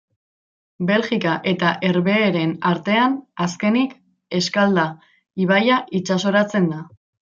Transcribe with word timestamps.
Belgika 0.91 1.33
eta 1.51 1.73
Herbehereen 1.89 2.55
artean, 2.71 3.19
azkenik, 3.47 3.93
Eskalda 4.41 4.87
ibaia 5.47 5.79
itsasoratzen 6.01 6.73
da. 6.73 6.81